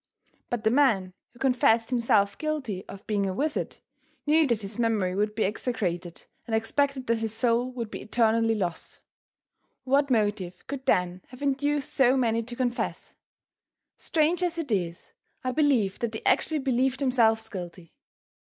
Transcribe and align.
But 0.49 0.63
the 0.63 0.71
man 0.71 1.13
who 1.31 1.37
confessed 1.37 1.91
himself 1.91 2.35
guilty 2.39 2.83
of 2.87 3.05
being 3.05 3.27
a 3.29 3.35
wizard, 3.35 3.77
knew 4.25 4.47
that 4.47 4.63
his 4.63 4.79
memory 4.79 5.13
would 5.13 5.35
be 5.35 5.45
execrated 5.45 6.25
and 6.47 6.55
expected 6.55 7.05
that 7.05 7.19
his 7.19 7.35
soul 7.35 7.71
would 7.73 7.91
be 7.91 8.01
eternally 8.01 8.55
lost. 8.55 9.01
What 9.83 10.09
motive 10.09 10.65
could 10.65 10.87
then 10.87 11.21
have 11.27 11.43
induced 11.43 11.93
so 11.93 12.17
many 12.17 12.41
to 12.41 12.55
confess? 12.55 13.13
Strange 13.95 14.41
as 14.41 14.57
it 14.57 14.71
is, 14.71 15.13
I 15.43 15.51
believe 15.51 15.99
that 15.99 16.13
they 16.13 16.23
actually 16.25 16.57
believed 16.57 16.99
themselves 16.99 17.47
guilty. 17.47 17.93